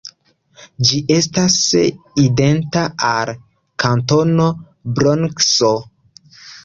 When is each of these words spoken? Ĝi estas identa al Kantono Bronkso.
Ĝi 0.87 1.01
estas 1.15 1.57
identa 2.23 2.85
al 3.09 3.33
Kantono 3.85 4.49
Bronkso. 4.97 5.71